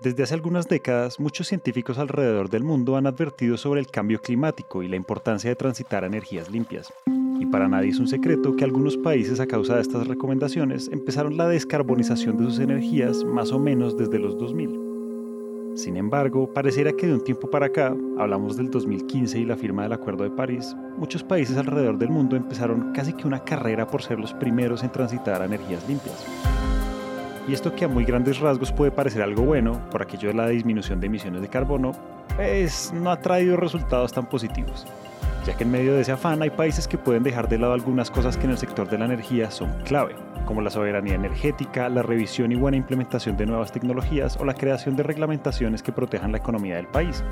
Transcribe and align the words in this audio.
Desde 0.00 0.22
hace 0.22 0.32
algunas 0.32 0.66
décadas, 0.66 1.20
muchos 1.20 1.48
científicos 1.48 1.98
alrededor 1.98 2.48
del 2.48 2.64
mundo 2.64 2.96
han 2.96 3.06
advertido 3.06 3.58
sobre 3.58 3.80
el 3.80 3.88
cambio 3.88 4.22
climático 4.22 4.82
y 4.82 4.88
la 4.88 4.96
importancia 4.96 5.50
de 5.50 5.56
transitar 5.56 6.04
a 6.04 6.06
energías 6.06 6.50
limpias. 6.50 6.90
Y 7.38 7.44
para 7.44 7.68
nadie 7.68 7.90
es 7.90 7.98
un 7.98 8.08
secreto 8.08 8.56
que 8.56 8.64
algunos 8.64 8.96
países 8.96 9.40
a 9.40 9.46
causa 9.46 9.74
de 9.74 9.82
estas 9.82 10.06
recomendaciones 10.06 10.88
empezaron 10.90 11.36
la 11.36 11.48
descarbonización 11.48 12.38
de 12.38 12.44
sus 12.44 12.60
energías 12.60 13.24
más 13.24 13.52
o 13.52 13.58
menos 13.58 13.94
desde 13.98 14.18
los 14.18 14.38
2000. 14.38 15.76
Sin 15.76 15.98
embargo, 15.98 16.50
pareciera 16.50 16.92
que 16.92 17.06
de 17.06 17.14
un 17.14 17.22
tiempo 17.22 17.50
para 17.50 17.66
acá, 17.66 17.94
hablamos 18.18 18.56
del 18.56 18.70
2015 18.70 19.38
y 19.38 19.44
la 19.44 19.58
firma 19.58 19.82
del 19.82 19.92
Acuerdo 19.92 20.24
de 20.24 20.30
París, 20.30 20.74
muchos 20.96 21.22
países 21.22 21.58
alrededor 21.58 21.98
del 21.98 22.08
mundo 22.08 22.36
empezaron 22.36 22.94
casi 22.94 23.12
que 23.12 23.26
una 23.26 23.44
carrera 23.44 23.86
por 23.86 24.02
ser 24.02 24.18
los 24.18 24.32
primeros 24.32 24.82
en 24.82 24.92
transitar 24.92 25.42
a 25.42 25.44
energías 25.44 25.86
limpias. 25.86 26.24
Y 27.50 27.52
esto 27.52 27.74
que 27.74 27.84
a 27.84 27.88
muy 27.88 28.04
grandes 28.04 28.38
rasgos 28.38 28.70
puede 28.70 28.92
parecer 28.92 29.22
algo 29.22 29.42
bueno, 29.42 29.80
por 29.90 30.02
aquello 30.02 30.28
de 30.28 30.34
la 30.34 30.46
disminución 30.46 31.00
de 31.00 31.08
emisiones 31.08 31.42
de 31.42 31.48
carbono, 31.48 31.90
pues 32.36 32.92
no 32.92 33.10
ha 33.10 33.20
traído 33.20 33.56
resultados 33.56 34.12
tan 34.12 34.26
positivos, 34.26 34.86
ya 35.44 35.56
que 35.56 35.64
en 35.64 35.72
medio 35.72 35.92
de 35.94 36.02
ese 36.02 36.12
afán 36.12 36.42
hay 36.42 36.50
países 36.50 36.86
que 36.86 36.96
pueden 36.96 37.24
dejar 37.24 37.48
de 37.48 37.58
lado 37.58 37.72
algunas 37.72 38.08
cosas 38.08 38.36
que 38.36 38.44
en 38.44 38.52
el 38.52 38.58
sector 38.58 38.88
de 38.88 38.98
la 38.98 39.06
energía 39.06 39.50
son 39.50 39.72
clave, 39.82 40.14
como 40.46 40.60
la 40.60 40.70
soberanía 40.70 41.16
energética, 41.16 41.88
la 41.88 42.02
revisión 42.02 42.52
y 42.52 42.54
buena 42.54 42.76
implementación 42.76 43.36
de 43.36 43.46
nuevas 43.46 43.72
tecnologías 43.72 44.36
o 44.36 44.44
la 44.44 44.54
creación 44.54 44.94
de 44.94 45.02
reglamentaciones 45.02 45.82
que 45.82 45.90
protejan 45.90 46.30
la 46.30 46.38
economía 46.38 46.76
del 46.76 46.86
país 46.86 47.24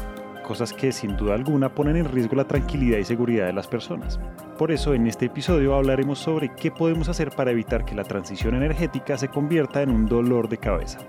cosas 0.49 0.73
que 0.73 0.93
sin 0.93 1.15
duda 1.15 1.35
alguna 1.35 1.75
ponen 1.75 1.97
en 1.97 2.07
riesgo 2.07 2.35
la 2.35 2.49
tranquilidad 2.49 2.97
y 2.97 3.05
seguridad 3.05 3.47
de 3.47 3.53
las 3.53 3.69
personas. 3.69 4.19
Por 4.57 4.73
eso 4.73 4.95
en 4.95 5.07
este 5.07 5.27
episodio 5.27 5.75
hablaremos 5.75 6.19
sobre 6.19 6.55
qué 6.55 6.71
podemos 6.71 7.11
hacer 7.11 7.31
para 7.31 7.51
evitar 7.51 7.85
que 7.85 7.95
la 7.95 8.03
transición 8.03 8.55
energética 8.55 9.19
se 9.19 9.29
convierta 9.29 9.83
en 9.83 9.91
un 9.91 10.07
dolor 10.07 10.49
de 10.49 10.57
cabeza. 10.57 11.01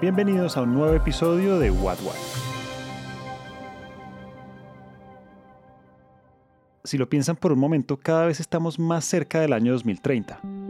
Bienvenidos 0.00 0.56
a 0.56 0.62
un 0.62 0.72
nuevo 0.72 0.94
episodio 0.94 1.58
de 1.58 1.72
What 1.72 1.98
What. 2.04 2.14
Si 6.84 6.96
lo 6.96 7.08
piensan 7.08 7.34
por 7.34 7.50
un 7.50 7.58
momento, 7.58 7.96
cada 7.96 8.26
vez 8.26 8.38
estamos 8.38 8.78
más 8.78 9.04
cerca 9.04 9.40
del 9.40 9.52
año 9.52 9.72
2030 9.72 10.63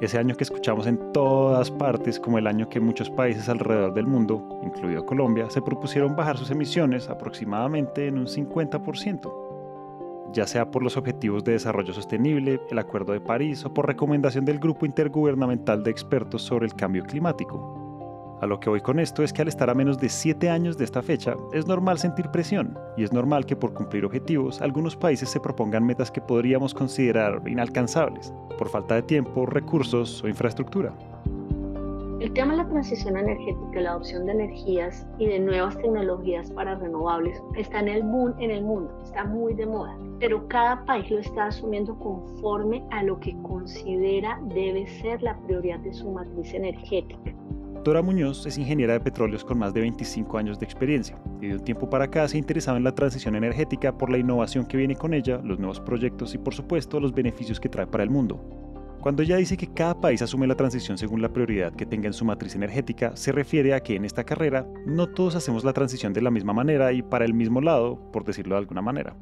ese 0.00 0.18
año 0.18 0.34
que 0.34 0.44
escuchamos 0.44 0.86
en 0.86 1.12
todas 1.12 1.70
partes 1.70 2.20
como 2.20 2.38
el 2.38 2.46
año 2.46 2.68
que 2.68 2.80
muchos 2.80 3.08
países 3.08 3.48
alrededor 3.48 3.94
del 3.94 4.06
mundo, 4.06 4.60
incluido 4.62 5.06
Colombia, 5.06 5.48
se 5.48 5.62
propusieron 5.62 6.14
bajar 6.14 6.36
sus 6.36 6.50
emisiones 6.50 7.08
aproximadamente 7.08 8.06
en 8.06 8.18
un 8.18 8.26
50%, 8.26 10.32
ya 10.32 10.46
sea 10.46 10.70
por 10.70 10.82
los 10.82 10.98
Objetivos 10.98 11.44
de 11.44 11.52
Desarrollo 11.52 11.94
Sostenible, 11.94 12.60
el 12.70 12.78
Acuerdo 12.78 13.14
de 13.14 13.20
París 13.20 13.64
o 13.64 13.72
por 13.72 13.86
recomendación 13.86 14.44
del 14.44 14.58
Grupo 14.58 14.84
Intergubernamental 14.84 15.82
de 15.82 15.90
Expertos 15.90 16.42
sobre 16.42 16.66
el 16.66 16.74
Cambio 16.74 17.04
Climático. 17.04 17.85
A 18.42 18.46
lo 18.46 18.60
que 18.60 18.68
voy 18.68 18.82
con 18.82 19.00
esto 19.00 19.22
es 19.22 19.32
que 19.32 19.40
al 19.40 19.48
estar 19.48 19.70
a 19.70 19.74
menos 19.74 19.98
de 19.98 20.10
7 20.10 20.50
años 20.50 20.76
de 20.76 20.84
esta 20.84 21.00
fecha, 21.00 21.36
es 21.54 21.66
normal 21.66 21.98
sentir 21.98 22.28
presión, 22.28 22.78
y 22.94 23.02
es 23.02 23.10
normal 23.10 23.46
que 23.46 23.56
por 23.56 23.72
cumplir 23.72 24.04
objetivos, 24.04 24.60
algunos 24.60 24.94
países 24.94 25.30
se 25.30 25.40
propongan 25.40 25.86
metas 25.86 26.10
que 26.10 26.20
podríamos 26.20 26.74
considerar 26.74 27.40
inalcanzables, 27.46 28.34
por 28.58 28.68
falta 28.68 28.96
de 28.96 29.02
tiempo, 29.02 29.46
recursos 29.46 30.22
o 30.22 30.28
infraestructura. 30.28 30.92
El 32.20 32.32
tema 32.34 32.52
de 32.52 32.58
la 32.58 32.68
transición 32.68 33.16
energética, 33.16 33.80
la 33.80 33.92
adopción 33.92 34.26
de 34.26 34.32
energías 34.32 35.06
y 35.18 35.26
de 35.26 35.38
nuevas 35.38 35.78
tecnologías 35.78 36.50
para 36.50 36.74
renovables 36.74 37.42
está 37.56 37.80
en 37.80 37.88
el 37.88 38.02
boom 38.02 38.34
en 38.38 38.50
el 38.50 38.64
mundo, 38.64 38.90
está 39.02 39.24
muy 39.24 39.54
de 39.54 39.64
moda, 39.64 39.96
pero 40.20 40.46
cada 40.48 40.84
país 40.84 41.10
lo 41.10 41.20
está 41.20 41.46
asumiendo 41.46 41.98
conforme 41.98 42.82
a 42.90 43.02
lo 43.02 43.18
que 43.18 43.34
considera 43.42 44.38
debe 44.44 44.86
ser 44.86 45.22
la 45.22 45.38
prioridad 45.40 45.78
de 45.80 45.94
su 45.94 46.10
matriz 46.10 46.52
energética. 46.52 47.32
Dora 47.86 48.02
Muñoz 48.02 48.44
es 48.46 48.58
ingeniera 48.58 48.94
de 48.94 49.00
petróleos 49.00 49.44
con 49.44 49.58
más 49.58 49.72
de 49.72 49.80
25 49.80 50.38
años 50.38 50.58
de 50.58 50.64
experiencia 50.64 51.20
y 51.40 51.46
de 51.46 51.54
un 51.54 51.60
tiempo 51.62 51.88
para 51.88 52.06
acá 52.06 52.26
se 52.26 52.36
ha 52.36 52.40
interesado 52.40 52.76
en 52.76 52.82
la 52.82 52.96
transición 52.96 53.36
energética 53.36 53.96
por 53.96 54.10
la 54.10 54.18
innovación 54.18 54.66
que 54.66 54.76
viene 54.76 54.96
con 54.96 55.14
ella, 55.14 55.40
los 55.44 55.60
nuevos 55.60 55.78
proyectos 55.78 56.34
y 56.34 56.38
por 56.38 56.52
supuesto 56.52 56.98
los 56.98 57.14
beneficios 57.14 57.60
que 57.60 57.68
trae 57.68 57.86
para 57.86 58.02
el 58.02 58.10
mundo. 58.10 58.40
Cuando 59.00 59.22
ella 59.22 59.36
dice 59.36 59.56
que 59.56 59.72
cada 59.72 60.00
país 60.00 60.20
asume 60.20 60.48
la 60.48 60.56
transición 60.56 60.98
según 60.98 61.22
la 61.22 61.32
prioridad 61.32 61.76
que 61.76 61.86
tenga 61.86 62.08
en 62.08 62.12
su 62.12 62.24
matriz 62.24 62.56
energética, 62.56 63.14
se 63.14 63.30
refiere 63.30 63.72
a 63.72 63.78
que 63.78 63.94
en 63.94 64.04
esta 64.04 64.24
carrera 64.24 64.66
no 64.84 65.06
todos 65.06 65.36
hacemos 65.36 65.62
la 65.62 65.72
transición 65.72 66.12
de 66.12 66.22
la 66.22 66.32
misma 66.32 66.52
manera 66.52 66.92
y 66.92 67.02
para 67.02 67.24
el 67.24 67.34
mismo 67.34 67.60
lado, 67.60 68.10
por 68.10 68.24
decirlo 68.24 68.56
de 68.56 68.62
alguna 68.62 68.82
manera. 68.82 69.14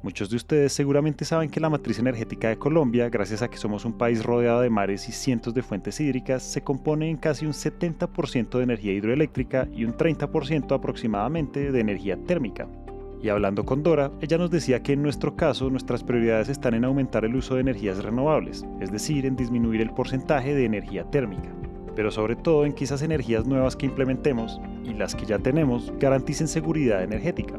Muchos 0.00 0.30
de 0.30 0.36
ustedes 0.36 0.72
seguramente 0.72 1.24
saben 1.24 1.50
que 1.50 1.58
la 1.58 1.68
matriz 1.68 1.98
energética 1.98 2.48
de 2.48 2.56
Colombia, 2.56 3.08
gracias 3.08 3.42
a 3.42 3.48
que 3.48 3.58
somos 3.58 3.84
un 3.84 3.98
país 3.98 4.22
rodeado 4.22 4.60
de 4.60 4.70
mares 4.70 5.08
y 5.08 5.12
cientos 5.12 5.54
de 5.54 5.62
fuentes 5.62 5.98
hídricas, 5.98 6.44
se 6.44 6.62
compone 6.62 7.10
en 7.10 7.16
casi 7.16 7.46
un 7.46 7.52
70% 7.52 8.58
de 8.58 8.62
energía 8.62 8.92
hidroeléctrica 8.92 9.66
y 9.74 9.84
un 9.84 9.96
30% 9.96 10.72
aproximadamente 10.72 11.72
de 11.72 11.80
energía 11.80 12.16
térmica. 12.16 12.68
Y 13.20 13.28
hablando 13.28 13.64
con 13.64 13.82
Dora, 13.82 14.12
ella 14.20 14.38
nos 14.38 14.52
decía 14.52 14.84
que 14.84 14.92
en 14.92 15.02
nuestro 15.02 15.34
caso 15.34 15.68
nuestras 15.68 16.04
prioridades 16.04 16.48
están 16.48 16.74
en 16.74 16.84
aumentar 16.84 17.24
el 17.24 17.34
uso 17.34 17.56
de 17.56 17.62
energías 17.62 18.04
renovables, 18.04 18.64
es 18.80 18.92
decir, 18.92 19.26
en 19.26 19.34
disminuir 19.34 19.80
el 19.80 19.90
porcentaje 19.90 20.54
de 20.54 20.64
energía 20.64 21.04
térmica 21.10 21.52
pero 21.98 22.12
sobre 22.12 22.36
todo 22.36 22.64
en 22.64 22.74
que 22.74 22.84
esas 22.84 23.02
energías 23.02 23.44
nuevas 23.44 23.74
que 23.74 23.86
implementemos 23.86 24.60
y 24.84 24.94
las 24.94 25.16
que 25.16 25.26
ya 25.26 25.40
tenemos 25.40 25.92
garanticen 25.98 26.46
seguridad 26.46 27.02
energética. 27.02 27.58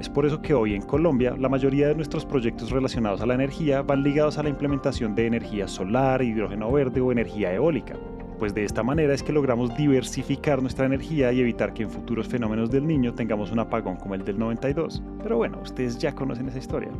Es 0.00 0.08
por 0.08 0.26
eso 0.26 0.42
que 0.42 0.54
hoy 0.54 0.74
en 0.74 0.82
Colombia 0.82 1.36
la 1.38 1.48
mayoría 1.48 1.88
de 1.88 1.94
nuestros 1.94 2.24
proyectos 2.26 2.70
relacionados 2.70 3.20
a 3.20 3.26
la 3.26 3.34
energía 3.34 3.82
van 3.82 4.02
ligados 4.02 4.38
a 4.38 4.42
la 4.42 4.48
implementación 4.48 5.14
de 5.14 5.26
energía 5.26 5.68
solar, 5.68 6.22
hidrógeno 6.22 6.70
verde 6.70 7.00
o 7.00 7.12
energía 7.12 7.54
eólica, 7.54 7.94
pues 8.38 8.54
de 8.54 8.64
esta 8.64 8.82
manera 8.82 9.14
es 9.14 9.22
que 9.22 9.32
logramos 9.32 9.76
diversificar 9.76 10.60
nuestra 10.60 10.86
energía 10.86 11.32
y 11.32 11.40
evitar 11.40 11.72
que 11.72 11.84
en 11.84 11.90
futuros 11.90 12.28
fenómenos 12.28 12.70
del 12.70 12.86
niño 12.86 13.14
tengamos 13.14 13.50
un 13.52 13.60
apagón 13.60 13.96
como 13.96 14.14
el 14.14 14.24
del 14.24 14.38
92. 14.38 15.02
Pero 15.22 15.36
bueno, 15.36 15.60
ustedes 15.62 15.98
ya 15.98 16.14
conocen 16.14 16.48
esa 16.48 16.58
historia. 16.58 16.90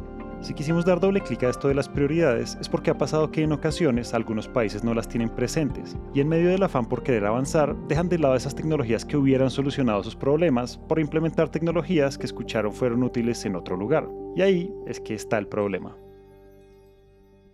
Si 0.44 0.52
quisimos 0.52 0.84
dar 0.84 1.00
doble 1.00 1.22
clic 1.22 1.42
a 1.42 1.48
esto 1.48 1.68
de 1.68 1.74
las 1.74 1.88
prioridades 1.88 2.58
es 2.60 2.68
porque 2.68 2.90
ha 2.90 2.98
pasado 2.98 3.30
que 3.30 3.42
en 3.42 3.52
ocasiones 3.52 4.12
algunos 4.12 4.46
países 4.46 4.84
no 4.84 4.92
las 4.92 5.08
tienen 5.08 5.34
presentes 5.34 5.96
y 6.12 6.20
en 6.20 6.28
medio 6.28 6.50
del 6.50 6.62
afán 6.62 6.86
por 6.86 7.02
querer 7.02 7.24
avanzar 7.24 7.74
dejan 7.88 8.10
de 8.10 8.18
lado 8.18 8.34
esas 8.34 8.54
tecnologías 8.54 9.06
que 9.06 9.16
hubieran 9.16 9.50
solucionado 9.50 10.02
sus 10.02 10.14
problemas 10.14 10.76
por 10.76 11.00
implementar 11.00 11.48
tecnologías 11.48 12.18
que 12.18 12.26
escucharon 12.26 12.74
fueron 12.74 13.02
útiles 13.04 13.42
en 13.46 13.56
otro 13.56 13.74
lugar. 13.74 14.06
Y 14.36 14.42
ahí 14.42 14.74
es 14.86 15.00
que 15.00 15.14
está 15.14 15.38
el 15.38 15.48
problema. 15.48 15.96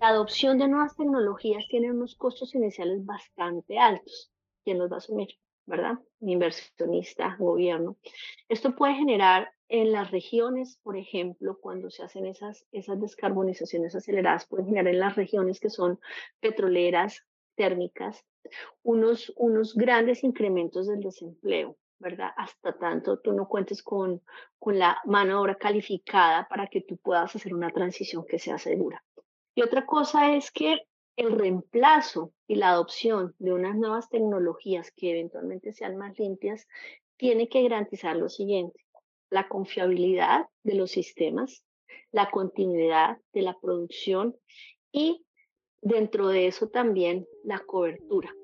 La 0.00 0.08
adopción 0.08 0.58
de 0.58 0.66
nuevas 0.66 0.96
tecnologías 0.96 1.68
tiene 1.68 1.92
unos 1.92 2.16
costos 2.16 2.56
iniciales 2.56 3.06
bastante 3.06 3.78
altos. 3.78 4.32
¿Quién 4.64 4.80
los 4.80 4.90
va 4.90 4.96
a 4.96 4.98
asumir? 4.98 5.28
¿Verdad? 5.70 6.00
Inversionista, 6.18 7.36
gobierno. 7.38 7.96
Esto 8.48 8.74
puede 8.74 8.94
generar 8.94 9.52
en 9.68 9.92
las 9.92 10.10
regiones, 10.10 10.80
por 10.82 10.96
ejemplo, 10.96 11.60
cuando 11.60 11.90
se 11.90 12.02
hacen 12.02 12.26
esas, 12.26 12.66
esas 12.72 13.00
descarbonizaciones 13.00 13.94
aceleradas, 13.94 14.48
pueden 14.48 14.66
generar 14.66 14.92
en 14.92 14.98
las 14.98 15.14
regiones 15.14 15.60
que 15.60 15.70
son 15.70 16.00
petroleras, 16.40 17.24
térmicas, 17.54 18.26
unos, 18.82 19.32
unos 19.36 19.76
grandes 19.76 20.24
incrementos 20.24 20.88
del 20.88 21.02
desempleo, 21.02 21.76
¿verdad? 22.00 22.30
Hasta 22.36 22.76
tanto 22.76 23.20
tú 23.20 23.32
no 23.32 23.46
cuentes 23.46 23.80
con, 23.84 24.22
con 24.58 24.76
la 24.76 24.98
mano 25.04 25.34
de 25.34 25.40
obra 25.40 25.54
calificada 25.54 26.48
para 26.48 26.66
que 26.66 26.80
tú 26.80 26.96
puedas 26.96 27.36
hacer 27.36 27.54
una 27.54 27.70
transición 27.70 28.24
que 28.26 28.40
sea 28.40 28.58
segura. 28.58 29.04
Y 29.54 29.62
otra 29.62 29.86
cosa 29.86 30.34
es 30.34 30.50
que 30.50 30.80
el 31.20 31.38
reemplazo 31.38 32.32
y 32.46 32.54
la 32.54 32.70
adopción 32.70 33.34
de 33.38 33.52
unas 33.52 33.76
nuevas 33.76 34.08
tecnologías 34.08 34.90
que 34.96 35.10
eventualmente 35.10 35.72
sean 35.72 35.96
más 35.96 36.18
limpias 36.18 36.66
tiene 37.16 37.48
que 37.48 37.62
garantizar 37.62 38.16
lo 38.16 38.28
siguiente 38.28 38.80
la 39.30 39.48
confiabilidad 39.48 40.46
de 40.64 40.74
los 40.74 40.90
sistemas, 40.90 41.62
la 42.12 42.30
continuidad 42.30 43.18
de 43.32 43.42
la 43.42 43.56
producción 43.60 44.36
y 44.92 45.24
dentro 45.80 46.28
de 46.28 46.48
eso 46.48 46.68
también 46.68 47.26
la 47.44 47.60
cobertura. 47.60 48.34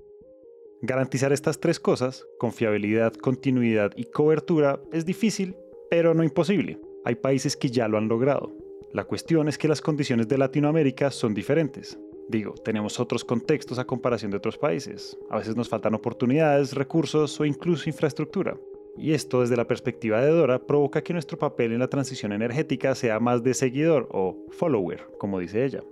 Garantizar 0.82 1.32
estas 1.32 1.58
tres 1.58 1.81
cosas, 1.81 2.25
confiabilidad, 2.38 3.12
continuidad 3.14 3.93
y 3.96 4.05
cobertura, 4.05 4.81
es 4.93 5.05
difícil, 5.05 5.56
pero 5.90 6.14
no 6.14 6.22
imposible. 6.22 6.79
Hay 7.05 7.17
países 7.17 7.56
que 7.56 7.69
ya 7.69 7.88
lo 7.88 7.99
han 7.99 8.08
logrado. 8.08 8.52
La 8.93 9.05
cuestión 9.05 9.49
es 9.49 9.58
que 9.58 9.69
las 9.69 9.81
condiciones 9.81 10.29
de 10.29 10.38
Latinoamérica 10.38 11.11
son 11.11 11.34
diferentes. 11.34 11.99
Digo, 12.28 12.55
tenemos 12.55 12.99
otros 12.99 13.25
contextos 13.25 13.78
a 13.78 13.84
comparación 13.84 14.31
de 14.31 14.38
otros 14.38 14.58
países. 14.58 15.17
A 15.31 15.38
veces 15.38 15.55
nos 15.55 15.69
faltan 15.69 15.94
oportunidades, 15.94 16.75
recursos 16.75 17.38
o 17.40 17.44
incluso 17.44 17.88
infraestructura. 17.88 18.56
Y 18.99 19.12
esto 19.12 19.43
desde 19.43 19.56
la 19.56 19.67
perspectiva 19.67 20.20
de 20.20 20.31
Dora 20.31 20.58
provoca 20.58 21.02
que 21.02 21.12
nuestro 21.12 21.38
papel 21.38 21.73
en 21.73 21.78
la 21.78 21.88
transición 21.88 22.32
energética 22.32 22.94
sea 22.94 23.20
más 23.20 23.43
de 23.43 23.55
seguidor 23.55 24.08
o 24.11 24.46
follower, 24.50 25.06
como 25.19 25.38
dice 25.38 25.64
ella. 25.64 25.82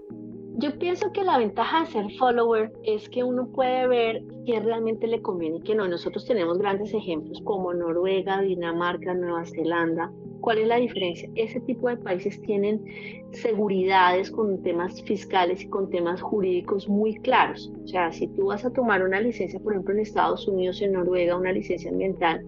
Yo 0.57 0.79
pienso 0.79 1.13
que 1.13 1.25
la 1.25 1.39
ventaja 1.39 1.81
de 1.81 1.87
ser 1.87 2.13
follower 2.19 2.73
es 2.85 3.09
que 3.09 3.25
uno 3.25 3.49
puede 3.49 3.89
ver 3.89 4.23
qué 4.47 4.61
realmente 4.61 5.07
le 5.07 5.21
conviene 5.21 5.57
y 5.57 5.63
qué 5.63 5.75
no. 5.75 5.89
Nosotros 5.89 6.27
tenemos 6.27 6.59
grandes 6.59 6.95
ejemplos 6.95 7.41
como 7.45 7.75
Noruega, 7.75 8.41
Dinamarca, 8.41 9.15
Nueva 9.15 9.45
Zelanda, 9.45 10.13
¿Cuál 10.45 10.59
es 10.59 10.69
la 10.69 10.77
diferencia? 10.77 11.27
Ese 11.37 11.59
tipo 11.61 11.89
de 11.89 11.97
países 11.97 12.39
tienen 12.43 12.85
seguridades 13.33 14.31
con 14.31 14.63
temas 14.63 15.01
fiscales 15.05 15.63
y 15.63 15.69
con 15.69 15.89
temas 15.89 16.21
jurídicos 16.21 16.87
muy 16.87 17.15
claros. 17.15 17.73
O 17.83 17.89
sea, 17.89 18.13
si 18.13 18.27
tú 18.29 18.49
vas 18.49 18.63
a 18.63 18.71
tomar 18.71 19.03
una 19.03 19.23
licencia, 19.23 19.59
por 19.59 19.73
ejemplo, 19.73 19.95
en 19.95 20.01
Estados 20.01 20.47
Unidos, 20.47 20.83
en 20.83 20.93
Noruega, 20.93 21.35
una 21.35 21.51
licencia 21.51 21.91
ambiental, 21.91 22.45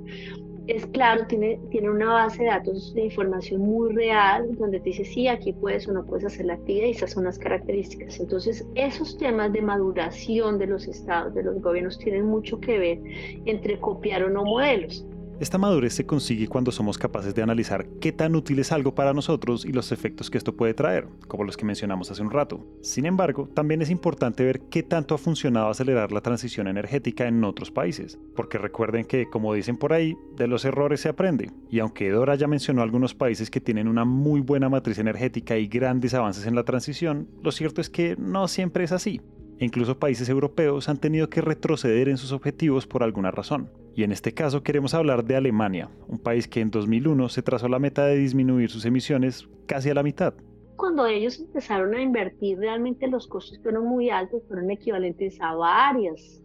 es 0.66 0.86
claro, 0.86 1.26
tiene, 1.26 1.60
tiene 1.70 1.90
una 1.90 2.12
base 2.12 2.42
de 2.42 2.48
datos 2.48 2.92
de 2.94 3.04
información 3.04 3.60
muy 3.60 3.94
real 3.94 4.56
donde 4.56 4.80
te 4.80 4.90
dice, 4.90 5.04
sí, 5.04 5.28
aquí 5.28 5.52
puedes 5.52 5.86
o 5.88 5.92
no 5.92 6.04
puedes 6.04 6.24
hacer 6.24 6.46
la 6.46 6.54
actividad 6.54 6.86
y 6.86 6.90
esas 6.90 7.12
son 7.12 7.24
las 7.24 7.38
características. 7.38 8.18
Entonces, 8.18 8.66
esos 8.74 9.16
temas 9.16 9.52
de 9.52 9.62
maduración 9.62 10.58
de 10.58 10.66
los 10.66 10.88
estados, 10.88 11.34
de 11.34 11.44
los 11.44 11.60
gobiernos, 11.60 11.98
tienen 11.98 12.26
mucho 12.26 12.60
que 12.60 12.78
ver 12.78 13.00
entre 13.44 13.78
copiar 13.78 14.24
o 14.24 14.30
no 14.30 14.44
modelos. 14.44 15.06
Esta 15.38 15.58
madurez 15.58 15.92
se 15.92 16.06
consigue 16.06 16.48
cuando 16.48 16.72
somos 16.72 16.96
capaces 16.96 17.34
de 17.34 17.42
analizar 17.42 17.86
qué 18.00 18.10
tan 18.10 18.34
útil 18.34 18.58
es 18.58 18.72
algo 18.72 18.94
para 18.94 19.12
nosotros 19.12 19.66
y 19.66 19.72
los 19.72 19.92
efectos 19.92 20.30
que 20.30 20.38
esto 20.38 20.56
puede 20.56 20.72
traer, 20.72 21.08
como 21.28 21.44
los 21.44 21.58
que 21.58 21.66
mencionamos 21.66 22.10
hace 22.10 22.22
un 22.22 22.30
rato. 22.30 22.64
Sin 22.80 23.04
embargo, 23.04 23.46
también 23.52 23.82
es 23.82 23.90
importante 23.90 24.44
ver 24.44 24.62
qué 24.70 24.82
tanto 24.82 25.14
ha 25.14 25.18
funcionado 25.18 25.68
acelerar 25.68 26.10
la 26.10 26.22
transición 26.22 26.68
energética 26.68 27.28
en 27.28 27.44
otros 27.44 27.70
países, 27.70 28.18
porque 28.34 28.56
recuerden 28.56 29.04
que, 29.04 29.28
como 29.28 29.52
dicen 29.52 29.76
por 29.76 29.92
ahí, 29.92 30.16
de 30.36 30.46
los 30.46 30.64
errores 30.64 31.02
se 31.02 31.10
aprende. 31.10 31.50
Y 31.68 31.80
aunque 31.80 32.08
Dora 32.08 32.34
ya 32.36 32.46
mencionó 32.46 32.80
algunos 32.80 33.14
países 33.14 33.50
que 33.50 33.60
tienen 33.60 33.88
una 33.88 34.06
muy 34.06 34.40
buena 34.40 34.70
matriz 34.70 34.98
energética 34.98 35.58
y 35.58 35.66
grandes 35.66 36.14
avances 36.14 36.46
en 36.46 36.54
la 36.54 36.64
transición, 36.64 37.28
lo 37.42 37.52
cierto 37.52 37.82
es 37.82 37.90
que 37.90 38.16
no 38.16 38.48
siempre 38.48 38.84
es 38.84 38.92
así. 38.92 39.20
Incluso 39.58 39.98
países 39.98 40.28
europeos 40.28 40.88
han 40.88 40.98
tenido 40.98 41.28
que 41.28 41.40
retroceder 41.40 42.08
en 42.08 42.16
sus 42.16 42.32
objetivos 42.32 42.86
por 42.86 43.02
alguna 43.02 43.30
razón. 43.30 43.70
Y 43.94 44.02
en 44.02 44.12
este 44.12 44.34
caso 44.34 44.62
queremos 44.62 44.94
hablar 44.94 45.24
de 45.24 45.36
Alemania, 45.36 45.88
un 46.08 46.18
país 46.18 46.46
que 46.46 46.60
en 46.60 46.70
2001 46.70 47.28
se 47.30 47.42
trazó 47.42 47.68
la 47.68 47.78
meta 47.78 48.04
de 48.04 48.16
disminuir 48.16 48.70
sus 48.70 48.84
emisiones 48.84 49.48
casi 49.66 49.90
a 49.90 49.94
la 49.94 50.02
mitad. 50.02 50.34
Cuando 50.76 51.06
ellos 51.06 51.40
empezaron 51.40 51.94
a 51.94 52.02
invertir, 52.02 52.58
realmente 52.58 53.08
los 53.08 53.26
costos 53.26 53.58
fueron 53.62 53.86
muy 53.86 54.10
altos, 54.10 54.42
fueron 54.46 54.70
equivalentes 54.70 55.38
a 55.40 55.54
varias 55.54 56.42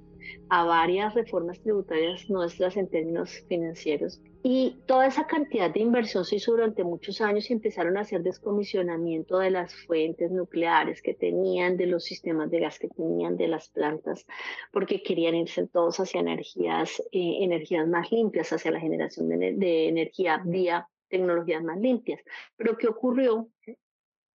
a 0.50 0.64
varias 0.66 1.14
reformas 1.14 1.60
tributarias 1.62 2.30
nuestras 2.30 2.78
en 2.78 2.88
términos 2.88 3.32
financieros. 3.48 4.22
Y 4.44 4.82
toda 4.88 5.06
esa 5.06 5.28
cantidad 5.28 5.70
de 5.70 5.82
inversión 5.82 6.26
se 6.26 6.38
hizo 6.38 6.52
durante 6.52 6.84
muchos 6.84 7.22
años 7.22 7.50
y 7.50 7.54
empezaron 7.54 7.96
a 7.96 8.02
hacer 8.02 8.24
descomisionamiento 8.24 9.38
de 9.38 9.52
las 9.52 9.76
fuentes 9.86 10.32
nucleares 10.32 11.04
que 11.04 11.14
tenían, 11.14 11.78
de 11.78 11.86
los 11.86 12.04
sistemas 12.04 12.50
de 12.50 12.60
gas 12.60 12.80
que 12.80 12.88
tenían, 12.88 13.38
de 13.38 13.48
las 13.48 13.70
plantas, 13.70 14.26
porque 14.72 15.04
querían 15.04 15.36
irse 15.36 15.68
todos 15.68 16.00
hacia 16.00 16.22
energías, 16.22 17.00
eh, 17.12 17.38
energías 17.42 17.88
más 17.88 18.12
limpias, 18.12 18.52
hacia 18.52 18.72
la 18.72 18.80
generación 18.80 19.30
de, 19.30 19.88
energía 19.88 20.42
vía 20.44 20.88
tecnologías 21.08 21.64
más 21.64 21.80
limpias. 21.80 22.22
Pero 22.56 22.78
¿qué 22.78 22.88
ocurrió? 22.88 23.48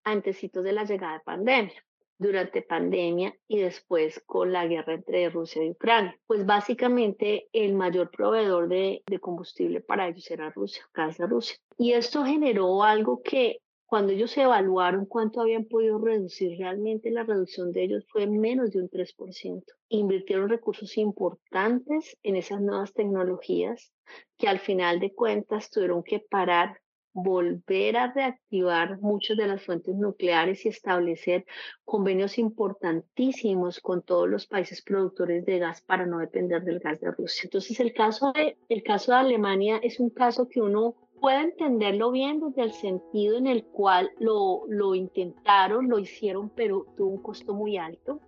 Antecitos 0.04 0.62
de 0.62 0.72
la 0.72 0.84
llegada 0.84 1.14
de 1.14 1.20
pandemia 1.24 1.85
durante 2.18 2.62
pandemia 2.62 3.36
y 3.46 3.60
después 3.60 4.22
con 4.26 4.52
la 4.52 4.66
guerra 4.66 4.94
entre 4.94 5.28
Rusia 5.30 5.64
y 5.64 5.70
Ucrania. 5.70 6.18
Pues 6.26 6.46
básicamente 6.46 7.48
el 7.52 7.74
mayor 7.74 8.10
proveedor 8.10 8.68
de, 8.68 9.02
combustible 9.20 9.80
para 9.80 10.08
ellos 10.08 10.30
era 10.30 10.50
Rusia, 10.50 10.82
gas 10.94 11.18
de 11.18 11.26
Rusia. 11.26 11.56
Y 11.78 11.92
esto 11.92 12.24
generó 12.24 12.82
algo 12.82 13.22
que 13.22 13.60
cuando 13.86 14.12
ellos 14.12 14.36
evaluaron 14.36 15.06
cuánto 15.06 15.40
habían 15.40 15.64
podido 15.64 15.98
reducir, 15.98 16.58
realmente 16.58 17.10
la 17.10 17.22
reducción 17.22 17.70
de 17.70 17.84
ellos 17.84 18.04
fue 18.08 18.26
menos 18.26 18.72
de 18.72 18.80
un 18.80 18.90
3%. 18.90 19.62
Invirtieron 19.88 20.48
recursos 20.48 20.98
importantes 20.98 22.16
en 22.24 22.34
esas 22.34 22.60
nuevas 22.60 22.92
tecnologías 22.94 23.92
que 24.38 24.48
al 24.48 24.58
final 24.58 24.98
de 24.98 25.14
cuentas 25.14 25.70
tuvieron 25.70 26.02
que 26.02 26.18
parar 26.18 26.80
volver 27.16 27.96
a 27.96 28.12
reactivar 28.12 29.00
muchas 29.00 29.38
de 29.38 29.46
las 29.46 29.64
fuentes 29.64 29.96
nucleares 29.96 30.66
y 30.66 30.68
establecer 30.68 31.46
convenios 31.86 32.38
importantísimos 32.38 33.80
con 33.80 34.02
todos 34.02 34.28
los 34.28 34.46
países 34.46 34.82
productores 34.82 35.46
de 35.46 35.58
gas 35.58 35.80
para 35.80 36.04
no 36.04 36.18
depender 36.18 36.62
del 36.62 36.78
gas 36.78 37.00
de 37.00 37.10
Rusia. 37.10 37.42
Entonces, 37.44 37.80
el 37.80 37.94
caso 37.94 38.32
de, 38.34 38.58
el 38.68 38.82
caso 38.82 39.12
de 39.12 39.18
Alemania 39.18 39.78
es 39.82 39.98
un 39.98 40.10
caso 40.10 40.46
que 40.46 40.60
uno 40.60 40.94
puede 41.18 41.40
entenderlo 41.40 42.10
bien 42.10 42.38
desde 42.40 42.62
el 42.62 42.72
sentido 42.72 43.38
en 43.38 43.46
el 43.46 43.64
cual 43.64 44.10
lo, 44.18 44.64
lo 44.68 44.94
intentaron, 44.94 45.88
lo 45.88 45.98
hicieron, 45.98 46.50
pero 46.50 46.84
tuvo 46.98 47.08
un 47.08 47.22
costo 47.22 47.54
muy 47.54 47.78
alto 47.78 48.20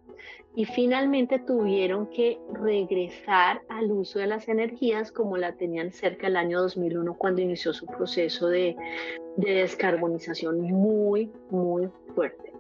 y 0.55 0.65
finalmente 0.65 1.39
tuvieron 1.39 2.09
que 2.09 2.39
regresar 2.53 3.63
al 3.69 3.93
uso 3.93 4.19
de 4.19 4.27
las 4.27 4.49
energías 4.49 5.13
como 5.13 5.37
la 5.37 5.53
tenían 5.57 5.93
cerca 5.93 6.27
del 6.27 6.37
año 6.37 6.61
2001 6.61 7.15
cuando 7.15 7.43
inició 7.43 7.73
su 7.73 7.87
proceso 7.87 8.49
de, 8.49 8.77
de 9.37 9.53
descarbonización 9.53 10.61
muy, 10.61 11.31
muy 11.51 11.89
fuerte. 12.15 12.53